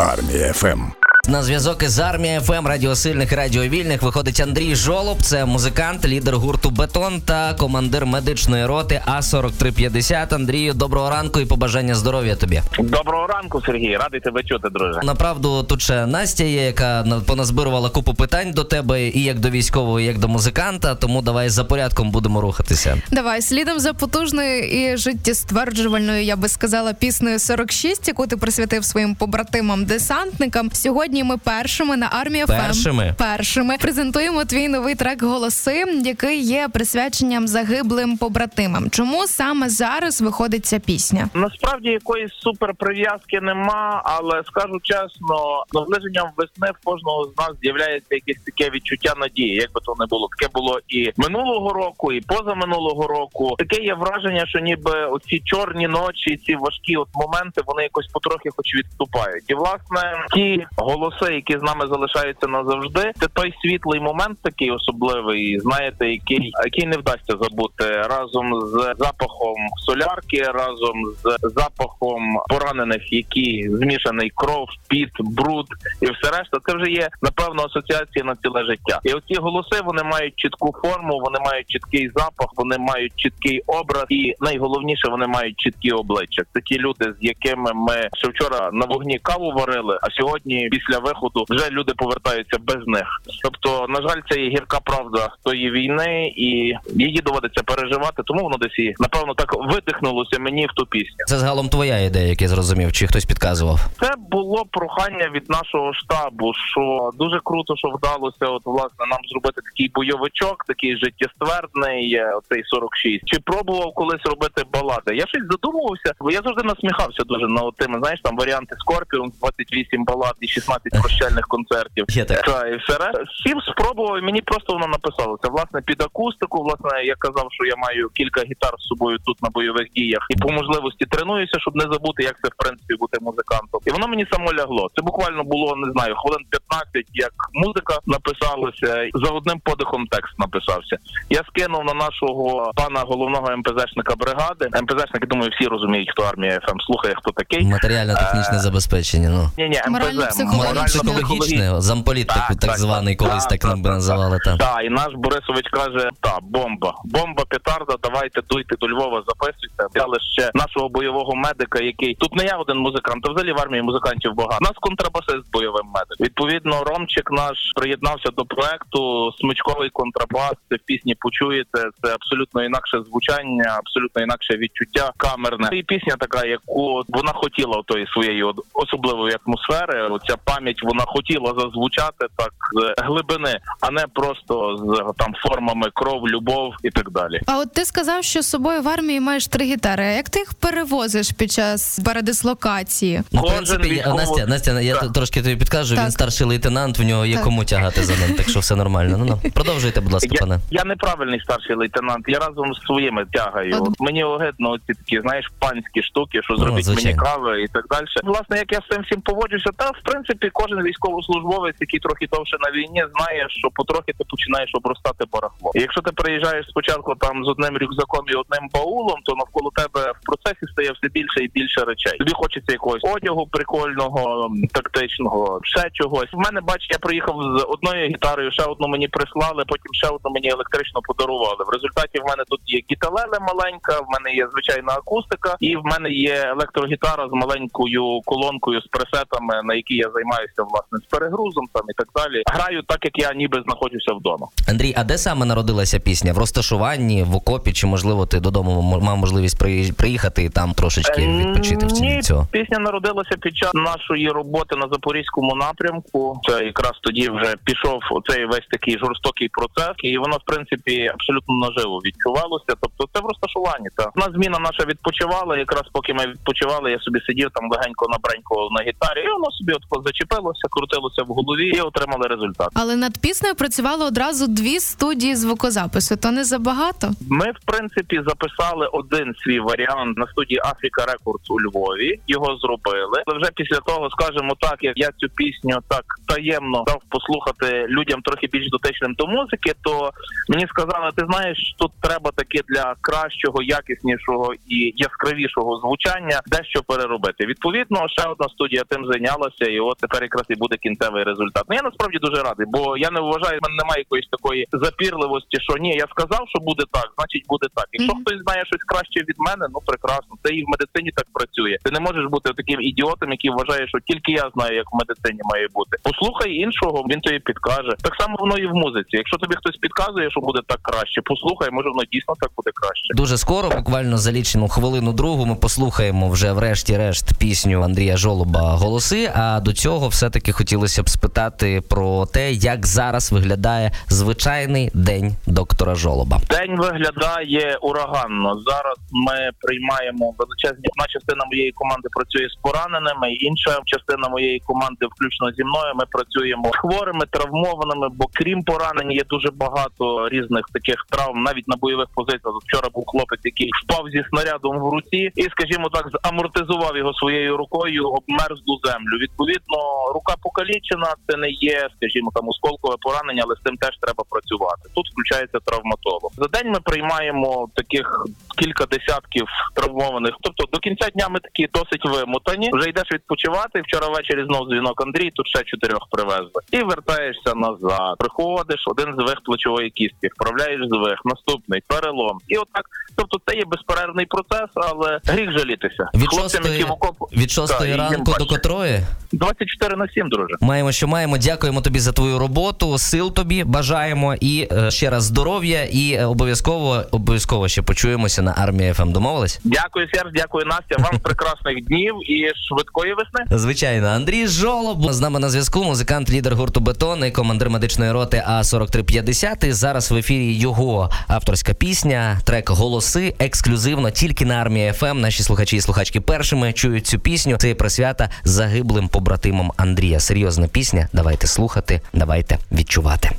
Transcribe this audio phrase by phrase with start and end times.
[0.00, 0.99] Армія ФМ.
[1.28, 5.22] На зв'язок із армія ФМ радіосильних радіовільних виходить Андрій Жолоб.
[5.22, 11.46] Це музикант, лідер гурту Бетон та командир медичної роти А 4350 Андрію, доброго ранку і
[11.46, 12.62] побажання здоров'я тобі.
[12.78, 13.96] Доброго ранку, Сергій.
[13.96, 15.00] Радий тебе чути, друже.
[15.02, 20.00] Направду тут ще Настя є, яка поназбирувала купу питань до тебе і як до військового,
[20.00, 20.94] і як до музиканта.
[20.94, 23.02] Тому давай за порядком будемо рухатися.
[23.10, 29.14] Давай слідом за потужною і життєстверджувальною, я би сказала, піснею 46, яку ти присвятив своїм
[29.14, 30.70] побратимам десантникам.
[30.72, 33.14] Сьогодні сьогодні ми першими на армія першими.
[33.18, 38.90] першими презентуємо твій новий трек Голоси, який є присвяченням загиблим побратимам.
[38.90, 41.28] Чому саме зараз виходить ця пісня?
[41.34, 48.14] Насправді якоїсь супер прив'язки нема, але скажу чесно, наближенням весни в кожного з нас з'являється
[48.14, 49.54] якесь таке відчуття надії.
[49.54, 53.54] Як би то не було, таке було і минулого року, і позаминулого року.
[53.58, 58.48] Таке є враження, що ніби оці чорні ночі, ці важкі от моменти, вони якось потрохи,
[58.56, 59.44] хоч відступають.
[59.48, 63.12] І власне ті голоси голоси, які з нами залишаються назавжди.
[63.20, 69.56] Це той світлий момент, такий особливий, знаєте, який який не вдасться забути разом з запахом
[69.86, 75.66] солярки, разом з запахом поранених, які змішаний кров, піт, бруд
[76.02, 76.58] і все решта.
[76.66, 79.00] Це вже є напевно асоціація на ціле життя.
[79.04, 84.04] І оці голоси вони мають чітку форму, вони мають чіткий запах, вони мають чіткий образ,
[84.08, 86.42] і найголовніше вони мають чіткі обличчя.
[86.54, 90.89] Це ті люди, з якими ми ще вчора на вогні каву варили, а сьогодні після
[90.98, 93.06] виходу вже люди повертаються без них.
[93.42, 98.22] Тобто, на жаль, це є гірка правда тої війни, і її доводиться переживати.
[98.24, 101.24] Тому воно десь і напевно так видихнулося мені в ту пісню.
[101.26, 103.80] Це загалом твоя ідея, як я зрозумів, чи хтось підказував?
[104.00, 106.52] Це було прохання від нашого штабу.
[106.54, 112.14] Що дуже круто, що вдалося, от власне нам зробити такий бойовичок, такий життєствердний.
[112.14, 113.24] Е, оцей 46.
[113.24, 115.16] Чи пробував колись робити балади?
[115.16, 120.04] Я щось задумувався, бо я завжди насміхався дуже на тими, знаєш, там варіанти Скорпіон, 28
[120.04, 122.04] балад і 16 прощальних концертів.
[122.08, 122.42] Є так.
[122.42, 123.22] Та, і все решта.
[123.38, 125.48] Всім спробував, і мені просто воно написалося.
[125.48, 129.48] Власне, під акустику, власне, я казав, що я маю кілька гітар з собою тут на
[129.50, 133.80] бойових діях, і по можливості тренуюся, щоб не забути, як це в принципі бути музикантом.
[133.86, 134.90] І воно мені само лягло.
[134.96, 140.96] Це буквально було не знаю, хвилин 15, як музика написалася, за одним подихом текст написався.
[141.30, 144.64] Я скинув на нашого пана головного МПЗшника бригади.
[144.82, 147.64] МПЗшники, думаю, всі розуміють, хто армія ФМ слухає, хто такий.
[147.64, 149.28] Матеріально-технічне е, забезпечення.
[149.30, 150.36] Ну ні, ні, МПЗ
[150.74, 154.38] психологічне, замполіт так, так, так званий, колись так, так би називали.
[154.44, 159.84] Так, та, і наш Борисович каже: та бомба, бомба, петарда, давайте дуйте до Львова, записуйте.
[159.94, 163.82] Дали ще нашого бойового медика, який тут не я один музикант, а взагалі в армії
[163.82, 164.58] музикантів багато.
[164.60, 166.26] У Нас контрабасист бойовим медиком.
[166.26, 169.32] Відповідно, Ромчик наш приєднався до проекту.
[169.40, 170.54] Смичковий контрабас.
[170.68, 171.78] Це пісні почуєте.
[172.02, 175.68] Це абсолютно інакше звучання, абсолютно інакше відчуття камерне.
[175.72, 178.44] І пісня така, яку вона хотіла тої своєї
[178.74, 180.02] особливої атмосфери.
[180.02, 186.28] Оця пам'ять вона хотіла зазвучати так з глибини, а не просто з там формами кров,
[186.28, 187.40] любов і так далі.
[187.46, 190.04] А от ти сказав, що з собою в армії маєш три гітари.
[190.04, 193.22] А Як ти їх перевозиш під час передислокації?
[193.32, 194.16] Ну, в принципі, військово...
[194.16, 195.12] Настя, Настя, я так.
[195.12, 195.94] трошки тобі підкажу.
[195.94, 196.04] Так.
[196.04, 197.44] Він старший лейтенант, в нього є так.
[197.44, 199.16] кому тягати за ним, так що все нормально.
[199.18, 200.60] Ну ну продовжуйте, будь ласка, я, пане.
[200.70, 202.24] Я неправильний старший лейтенант.
[202.28, 203.76] Я разом з своїми тягаю.
[203.80, 204.00] От.
[204.00, 208.04] Мені огидно ці такі, знаєш, панські штуки, що ну, мені кави і так далі.
[208.24, 212.56] Власне, як я з цим всім поводжуся, та в принципі кожен військовослужбовець, який трохи довше
[212.60, 215.70] на війні, знає, що потрохи ти починаєш обростати барахло.
[215.74, 220.12] І Якщо ти приїжджаєш спочатку там з одним рюкзаком і одним баулом, то навколо тебе
[220.12, 222.18] в процесі стає все більше і більше речей.
[222.18, 226.32] Тобі хочеться якогось одягу прикольного, тактичного, ще чогось.
[226.32, 230.30] В мене бач, я приїхав з одною гітарою, ще одну мені прислали, потім ще одну
[230.30, 231.64] мені електрично подарували.
[231.66, 235.84] В результаті в мене тут є гіталеле маленька, в мене є звичайна акустика, і в
[235.84, 241.64] мене є електрогітара з маленькою колонкою з пресетами, на якій я займаюся власне з перегрузом
[241.72, 242.42] там і так далі.
[242.46, 244.46] Граю так, як я ніби знаходжуся вдома.
[244.68, 246.32] Андрій, а де саме народилася пісня?
[246.32, 249.58] В розташуванні, в окопі, чи можливо ти додому мав можливість
[249.96, 252.46] приїхати і там трошечки е, відпочити в ціні цього?
[252.50, 256.40] Пісня народилася під час нашої роботи на запорізькому напрямку.
[256.48, 261.54] Це якраз тоді вже пішов оцей весь такий жорстокий процес, і воно в принципі абсолютно
[261.54, 262.72] наживо відчувалося.
[262.80, 263.88] Тобто, це в розташуванні.
[263.96, 265.56] Та одна зміна наша відпочивала.
[265.56, 269.72] Якраз поки ми відпочивали, я собі сидів там легенько набренько на гітарі, і воно собі
[269.72, 272.68] от зачепило крутилося, крутилося в голові і отримали результат.
[272.74, 276.16] Але над піснею працювало одразу дві студії звукозапису.
[276.16, 277.10] То не забагато.
[277.30, 282.20] Ми в принципі записали один свій варіант на студії Africa Records у Львові.
[282.26, 283.22] Його зробили.
[283.26, 288.22] Але вже після того, скажімо так, як я цю пісню так таємно дав послухати людям
[288.22, 290.10] трохи більш дотичним до музики, то
[290.48, 297.46] мені сказали, ти знаєш, тут треба таки для кращого, якіснішого і яскравішого звучання дещо переробити.
[297.46, 301.64] Відповідно, ще одна студія тим зайнялася, і от тепер якраз і буде кінцевий результат.
[301.68, 305.56] Ну я насправді дуже радий, бо я не вважаю, в мене немає якоїсь такої запірливості,
[305.66, 307.86] що ні, я сказав, що буде так, значить буде так.
[307.96, 308.22] Якщо Мгм.
[308.22, 310.32] хтось знає щось краще від мене, ну прекрасно.
[310.42, 311.74] Це і в медицині так працює.
[311.84, 315.40] Ти не можеш бути таким ідіотом, який вважає, що тільки я знаю, як в медицині
[315.52, 315.94] має бути.
[316.10, 317.92] Послухай іншого, він тобі підкаже.
[318.06, 319.12] Так само воно і в музиці.
[319.22, 323.08] Якщо тобі хтось підказує, що буде так краще, послухай, може воно дійсно так буде краще.
[323.22, 329.32] Дуже скоро, буквально за лічену хвилину другу, ми послухаємо вже врешті-решт пісню Андрія Жолоба голоси.
[329.34, 335.94] А до цього все-таки хотілося б спитати про те, як зараз виглядає звичайний день доктора
[335.94, 336.40] Жолоба.
[336.50, 338.60] День виглядає ураганно.
[338.70, 340.84] Зараз ми приймаємо величезні.
[340.92, 346.04] Одна частина моєї команди працює з пораненими, інша частина моєї команди, включно зі мною, ми
[346.10, 348.08] працюємо з хворими, травмованими.
[348.18, 352.54] Бо крім поранень, є дуже багато різних таких травм, навіть на бойових позиціях.
[352.66, 357.56] Вчора був хлопець, який впав зі снарядом в руці, і, скажімо так, замортизував його своєю
[357.56, 359.14] рукою об мерзлу землю.
[359.24, 359.78] Відповідно,
[360.14, 361.14] рука покалічена.
[361.28, 364.82] Це не є, скажімо, там осколкове поранення, але з цим теж треба працювати.
[364.94, 366.30] Тут включається травматолог.
[366.36, 368.26] За день ми приймаємо таких
[368.58, 370.34] кілька десятків травмованих.
[370.40, 372.70] Тобто до кінця дня ми такі досить вимотані.
[372.72, 373.82] Вже йдеш відпочивати.
[373.82, 375.30] Вчора ввечері знов дзвінок Андрій.
[375.30, 376.60] Тут ще чотирьох привезли.
[376.72, 378.14] І вертаєшся назад.
[378.18, 382.38] Приходиш один звих плечової кістки, вправляєш звих, наступний перелом.
[382.48, 382.84] І отак.
[383.16, 386.10] Тобто це є безперервний процес, але гріх жалітися.
[386.14, 389.00] Від Хлопцям, шостої, які в окопу від шостої Так, ранку до котрої
[389.32, 390.54] 24 на 7, друже.
[390.60, 391.38] маємо, що маємо.
[391.38, 392.98] Дякуємо тобі за твою роботу.
[392.98, 395.84] Сил тобі бажаємо і е, ще раз здоров'я.
[395.84, 399.12] І е, обов'язково обов'язково ще почуємося на армії ФМ.
[399.12, 399.60] Домовились?
[399.64, 400.96] Дякую, Серж, дякую, Настя.
[401.10, 403.58] Вам прекрасних днів і швидкої весни.
[403.58, 405.84] Звичайно, Андрій Жолоб з нами на зв'язку.
[405.84, 411.10] Музикант, лідер гурту Бетон і командир медичної роти А 4350 І Зараз в ефірі його
[411.28, 415.20] авторська пісня, трек Голоси ексклюзивно тільки на армії ФМ.
[415.20, 417.56] Наші слухачі і слухачки першими чують цю пісню.
[417.56, 420.20] Це присвята загиблим побратимам Андрія.
[420.20, 421.08] Серйозна пісня.
[421.12, 423.30] Давайте слухати, давайте відчувати.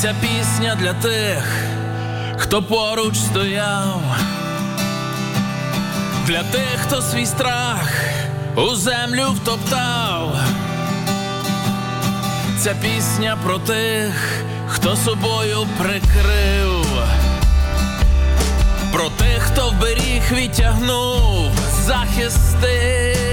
[0.00, 1.56] Ця пісня для тих,
[2.36, 4.02] хто поруч стояв,
[6.26, 7.92] для тих, хто свій страх
[8.56, 10.36] у землю втоптав.
[12.58, 16.86] Ця пісня про тих, хто собою прикрив,
[18.92, 21.50] про тих, хто вберіг, відтягнув,
[21.86, 23.31] захистив.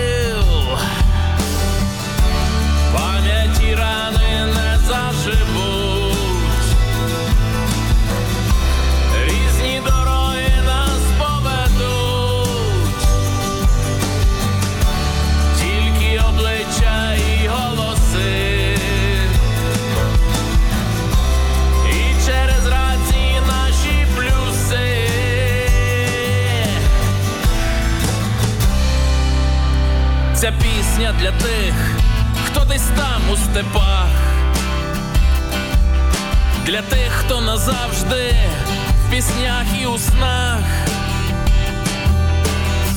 [30.39, 31.73] Ця пісня для тих,
[32.45, 34.09] хто десь там у степах,
[36.65, 38.33] для тих, хто назавжди
[39.05, 40.63] в піснях і у снах.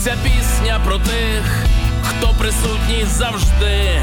[0.05, 1.65] Ця пісня про тих,
[2.03, 4.03] хто присутній завжди,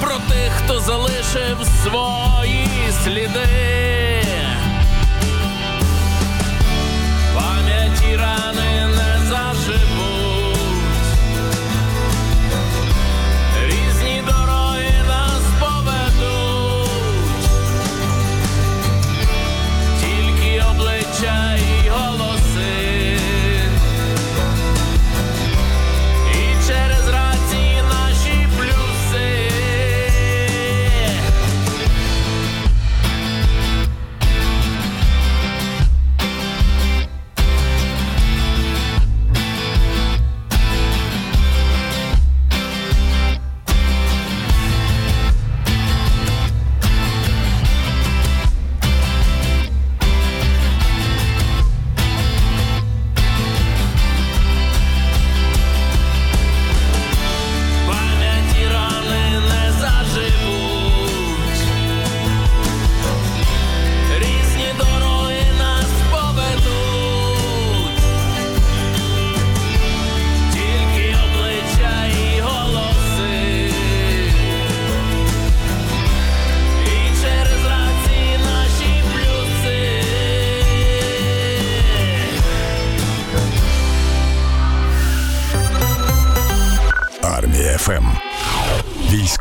[0.00, 2.68] про тих, хто залишив свої
[3.04, 4.11] сліди.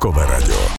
[0.03, 0.62] Обов'язкове радіо.